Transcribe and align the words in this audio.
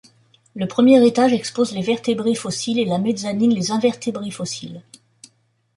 Le 0.55 0.65
premier 0.67 1.05
étage 1.05 1.31
expose 1.31 1.73
les 1.73 1.83
vertébrés 1.83 2.33
fossiles 2.33 2.79
et 2.79 2.85
la 2.85 2.97
mezzanine 2.97 3.53
les 3.53 3.69
invertébrés 3.69 4.31
fossiles. 4.31 4.81